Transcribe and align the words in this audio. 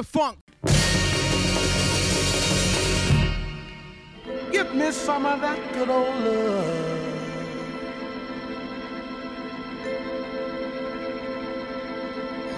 to 0.00 0.06
funk. 0.06 0.38
Give 4.50 4.74
me 4.74 4.92
some 4.92 5.26
of 5.26 5.40
that 5.42 5.72
good 5.74 5.90
old 5.90 6.16
love. 6.24 6.86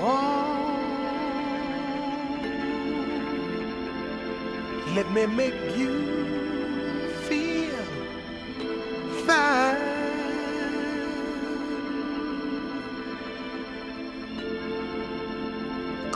Oh, 0.05 0.79
let 4.95 5.11
me 5.13 5.27
make 5.27 5.55
you 5.77 5.93
feel 7.29 7.85
fine. 9.27 10.02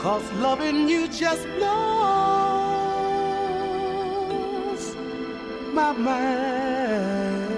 Cause 0.07 0.31
loving 0.35 0.87
you 0.87 1.09
just 1.09 1.45
blows 1.57 1.75
my 5.73 5.91
mind. 5.91 7.49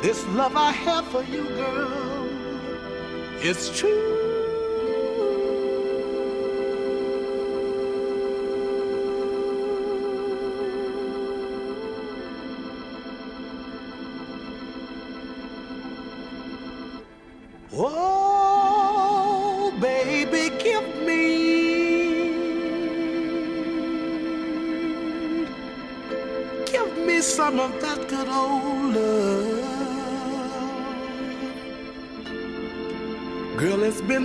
This 0.00 0.26
love 0.28 0.56
I 0.56 0.72
have 0.72 1.08
for 1.08 1.22
you, 1.24 1.44
girl, 1.44 2.26
it's 3.42 3.68
true. 3.78 4.29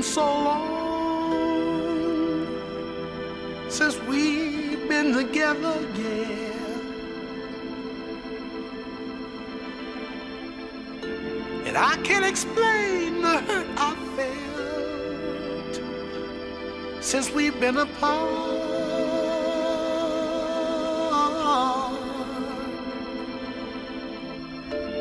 So 0.05 0.21
long 0.21 0.85
since 3.69 3.97
we've 4.01 4.87
been 4.87 5.13
together, 5.13 5.75
yeah. 5.95 6.51
And 11.65 11.75
I 11.75 11.97
can't 12.03 12.25
explain 12.25 13.21
the 13.21 13.39
hurt 13.47 13.67
I 13.77 13.95
felt 14.15 15.75
since 17.03 17.31
we've 17.31 17.59
been 17.59 17.77
apart. 17.77 18.53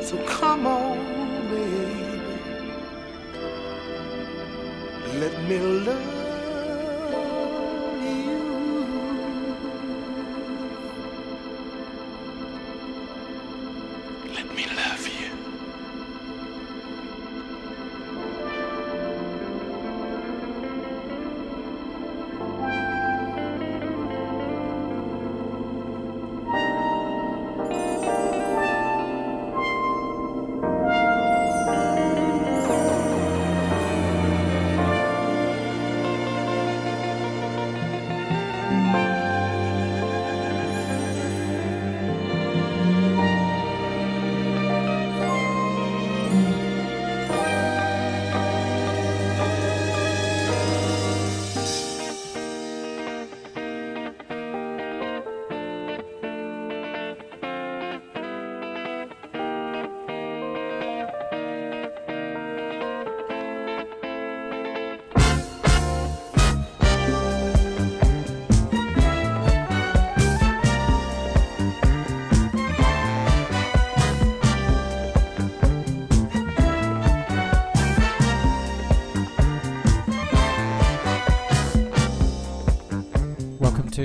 So 0.03 0.17
come 0.27 0.67
on, 0.67 0.94
Let 5.47 6.14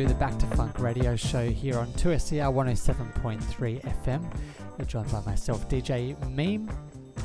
the 0.05 0.13
Back 0.13 0.37
to 0.39 0.45
Funk 0.55 0.79
radio 0.79 1.15
show 1.15 1.49
here 1.49 1.77
on 1.77 1.87
2SER 1.93 2.53
107.3 2.53 3.81
FM. 4.03 4.39
You're 4.77 4.85
joined 4.85 5.11
by 5.11 5.21
myself, 5.21 5.67
DJ 5.67 6.15
Meem, 6.29 6.69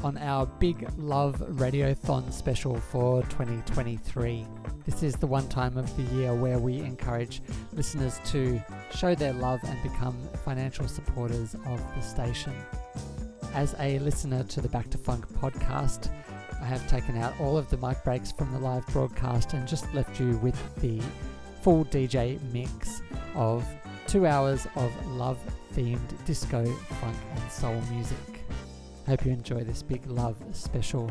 on 0.03 0.17
our 0.19 0.47
Big 0.47 0.89
Love 0.97 1.37
Radiothon 1.37 2.33
special 2.33 2.77
for 2.77 3.23
2023. 3.25 4.47
This 4.87 5.03
is 5.03 5.15
the 5.15 5.27
one 5.27 5.49
time 5.49 5.77
of 5.77 5.95
the 5.97 6.03
year 6.15 6.35
where 6.35 6.59
we 6.59 6.79
encourage 6.79 7.43
listeners 7.73 8.21
to 8.27 8.61
show 8.95 9.15
their 9.15 9.35
love 9.35 9.61
and 9.65 9.83
become 9.83 10.17
financial 10.45 10.89
supporters 10.89 11.55
of 11.55 11.95
the 11.95 12.01
station. 12.01 12.55
As 13.53 13.75
a 13.79 13.99
listener 14.01 14.43
to 14.45 14.61
the 14.61 14.69
Back 14.69 14.91
to 14.91 14.99
Funk 14.99 15.29
podcast, 15.35 16.11
I 16.61 16.65
have 16.65 16.89
taken 16.89 17.17
out 17.19 17.35
all 17.41 17.57
of 17.57 17.69
the 17.69 17.77
mic 17.77 18.03
breaks 18.05 18.33
from 18.33 18.53
the 18.53 18.59
live 18.59 18.87
broadcast 18.89 19.53
and 19.53 19.69
just 19.69 19.93
left 19.93 20.19
you 20.19 20.39
with 20.39 20.57
the 20.77 21.03
full 21.65 21.87
DJ 21.87 22.39
mix 22.53 23.01
of 23.35 23.67
two 24.07 24.27
hours 24.27 24.67
of 24.77 25.07
love 25.13 25.39
themed 25.73 25.99
disco, 26.27 26.63
funk, 27.01 27.17
and 27.35 27.51
soul 27.51 27.81
music. 27.91 28.45
Hope 29.07 29.25
you 29.25 29.33
enjoy 29.33 29.65
this 29.65 29.83
big 29.83 30.07
love 30.07 30.37
special. 30.53 31.11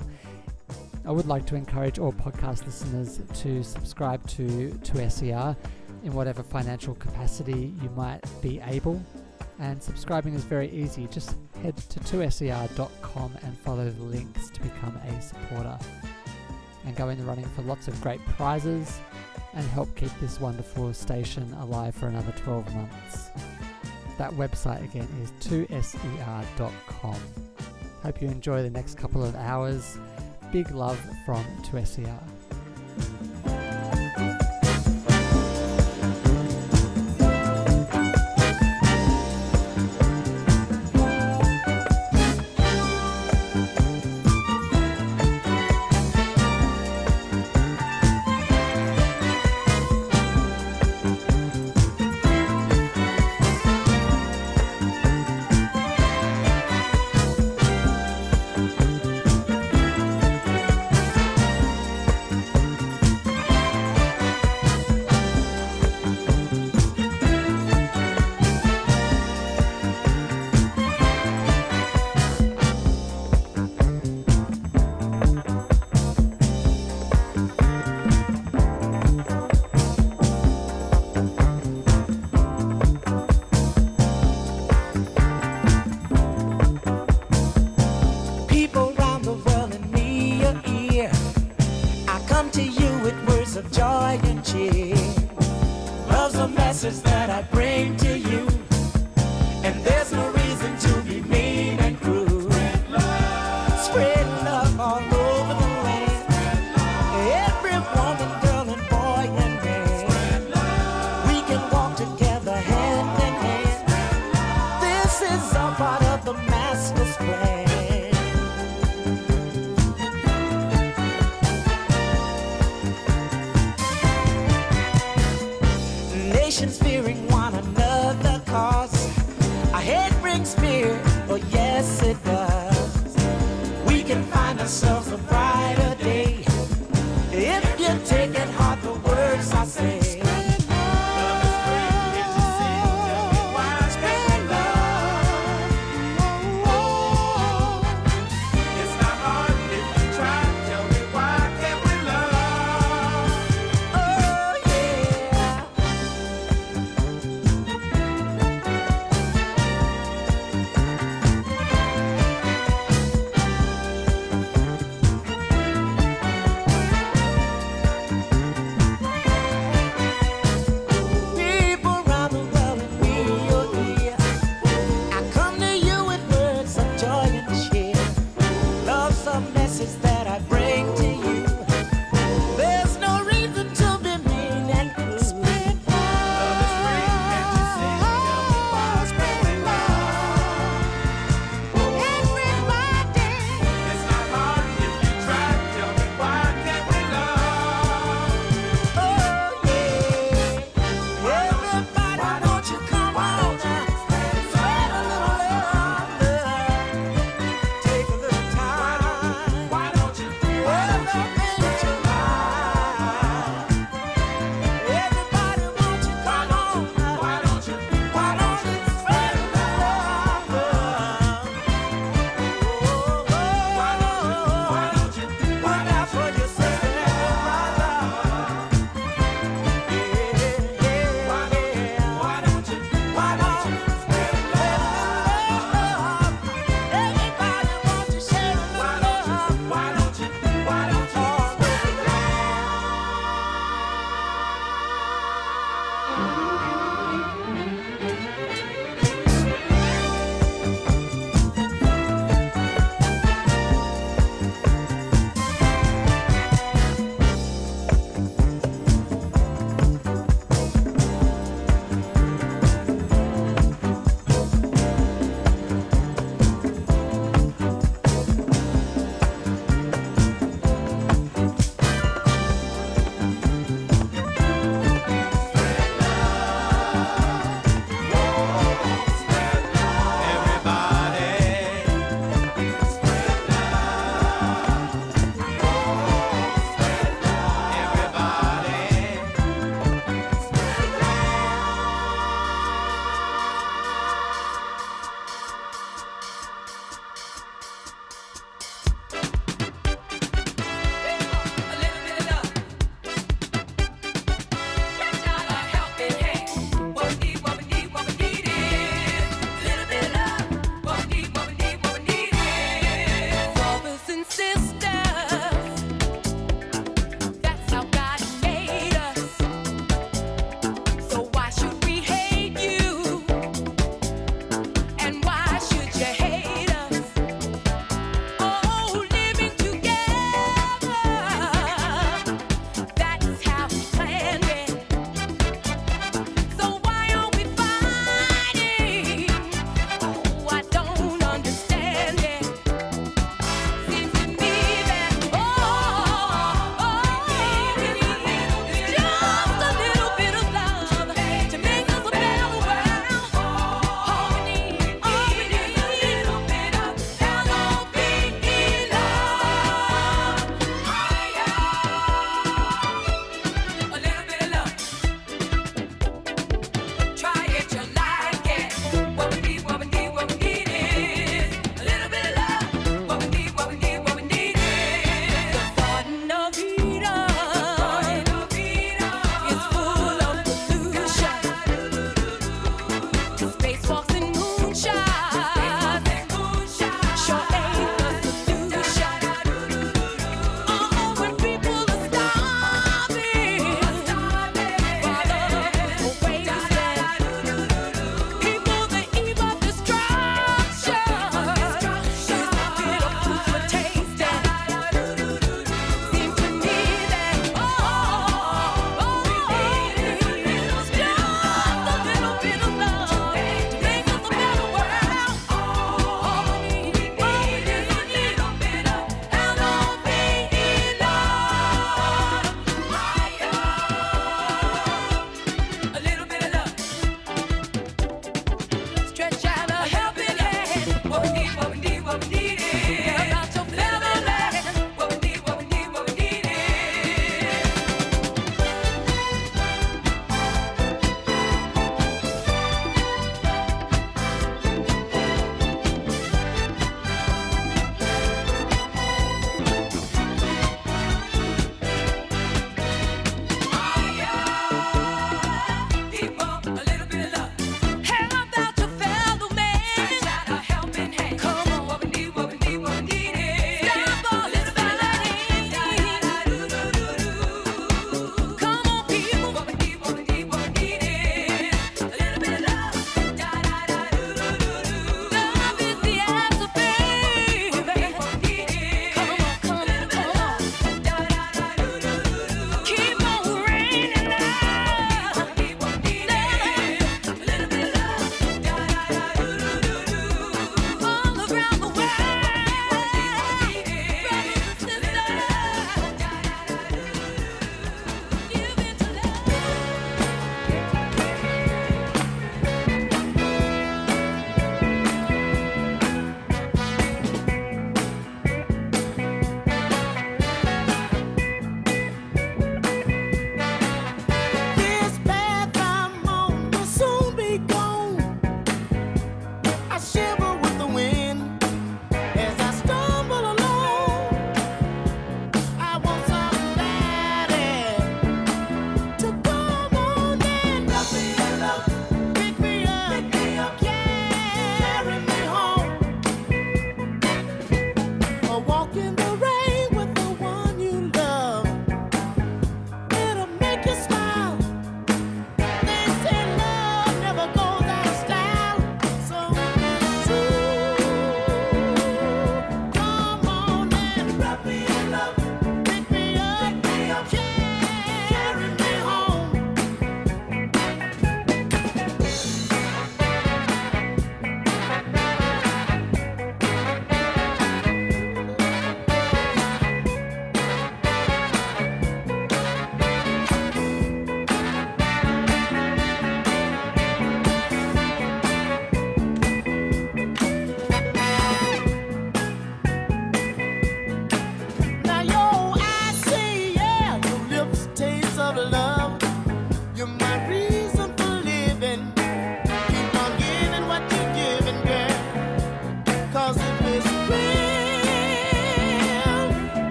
I 1.08 1.12
would 1.12 1.26
like 1.26 1.48
to 1.48 1.56
encourage 1.56 1.98
all 1.98 2.14
podcast 2.14 2.68
listeners 2.68 3.20
to 3.42 3.64
subscribe 3.64 4.28
to, 4.28 4.70
2SER 4.84 5.58
in 6.04 6.14
whatever 6.14 6.44
financial 6.44 6.94
capacity 6.94 7.74
you 7.82 7.90
might 7.96 8.22
be 8.44 8.62
able. 8.68 9.04
And 9.58 9.82
subscribing 9.82 10.36
is 10.36 10.44
very 10.44 10.70
easy. 10.70 11.08
Just 11.08 11.36
head 11.64 11.78
to 11.78 12.00
2ser.com 12.00 13.38
and 13.42 13.58
follow 13.58 13.90
the 13.90 14.04
links 14.04 14.52
to 14.52 14.62
become 14.62 14.96
a 14.98 15.20
supporter. 15.20 15.80
And 16.86 16.96
go 16.96 17.10
in 17.10 17.18
the 17.18 17.24
running 17.24 17.46
for 17.56 17.64
lots 17.64 17.88
of 17.88 18.00
great 18.02 18.24
prizes 18.38 19.00
and 19.56 19.66
help 19.68 19.94
keep 19.96 20.12
this 20.20 20.40
wonderful 20.40 20.94
station 20.94 21.54
alive 21.62 21.96
for 21.96 22.08
another 22.08 22.34
12 22.38 22.76
months. 22.76 23.30
That 24.20 24.32
website 24.34 24.84
again 24.84 25.08
is 25.24 25.32
2ser.com. 25.50 27.20
Hope 28.04 28.22
you 28.22 28.28
enjoy 28.28 28.62
the 28.62 28.70
next 28.70 28.96
couple 28.96 29.24
of 29.24 29.36
hours. 29.36 29.98
Big 30.52 30.70
love 30.70 31.00
from 31.26 31.44
2ser. 31.64 32.20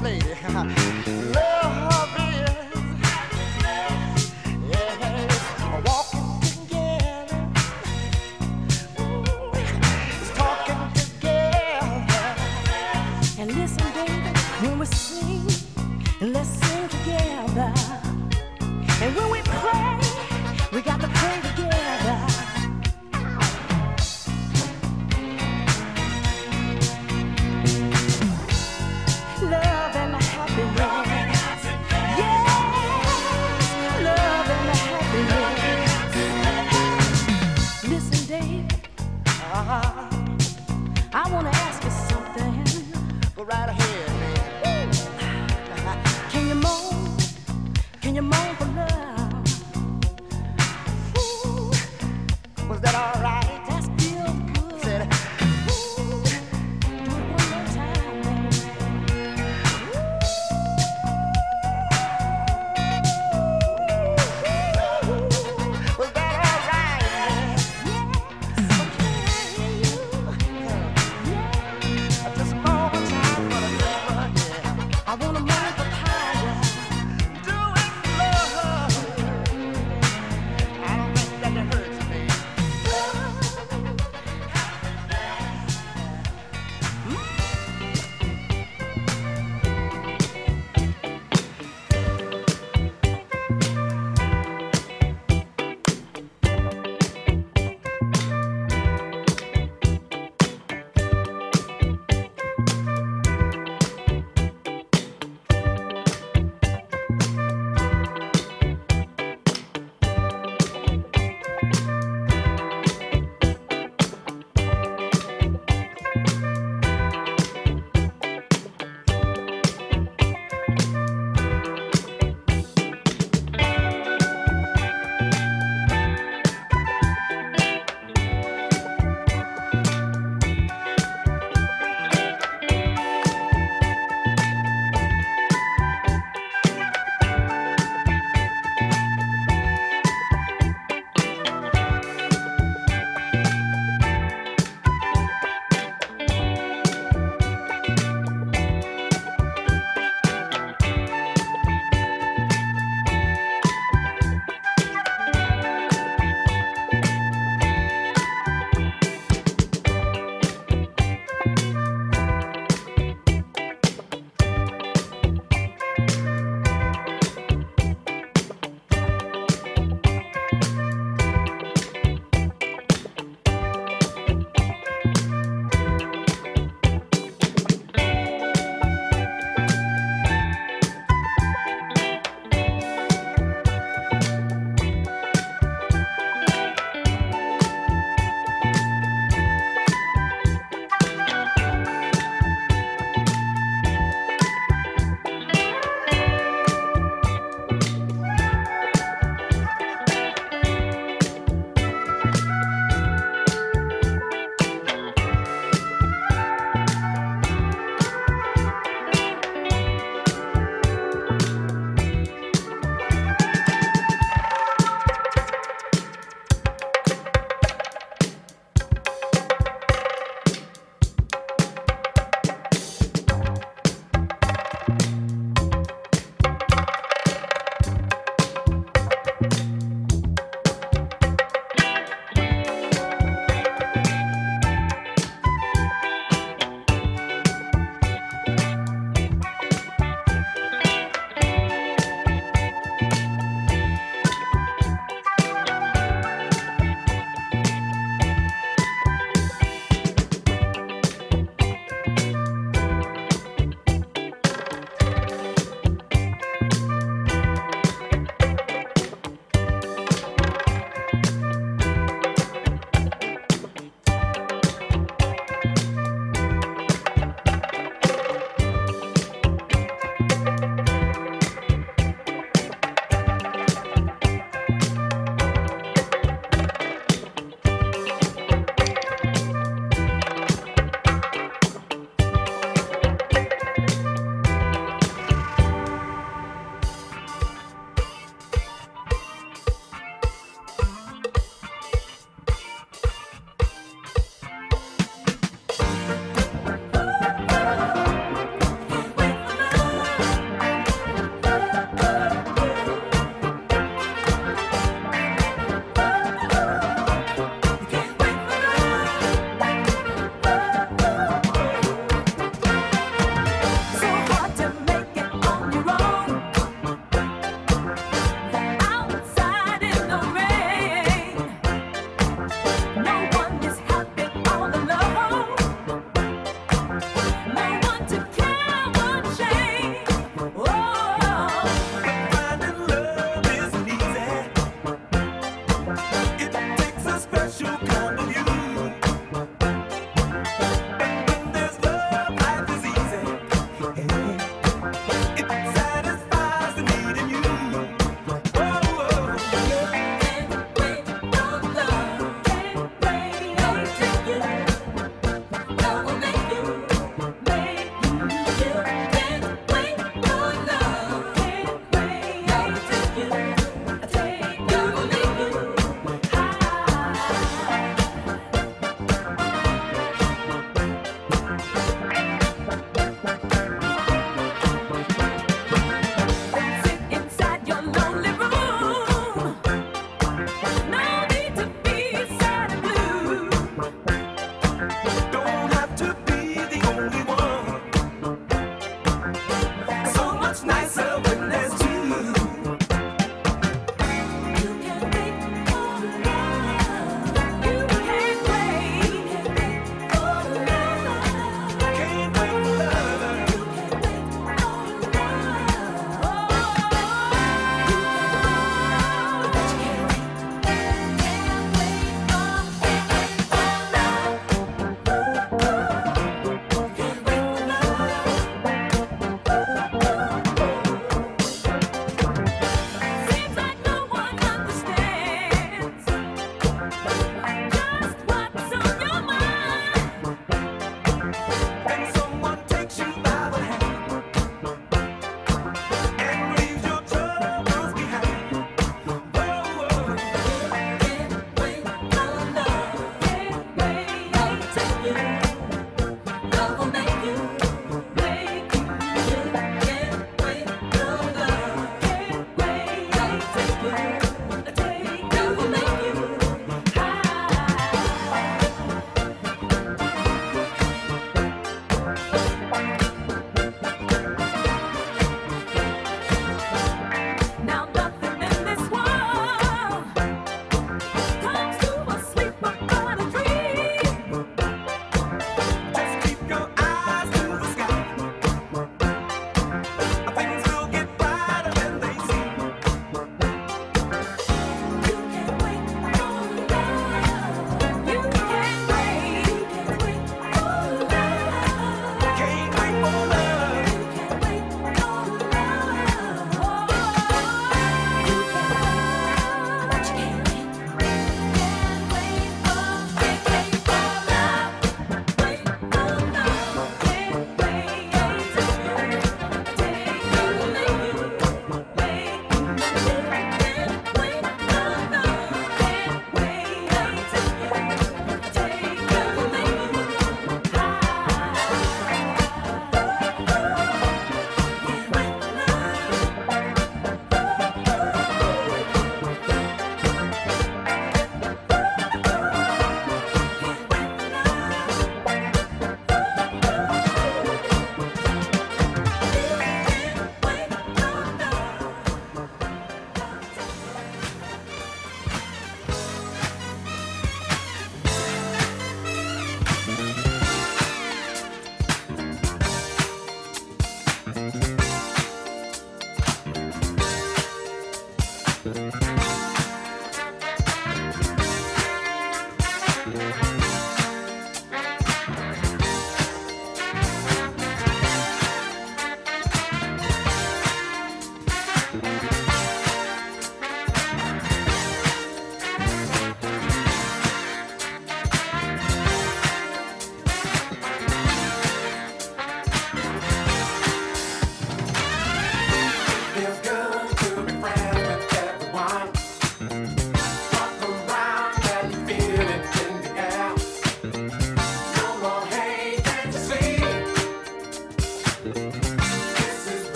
I 0.00 0.87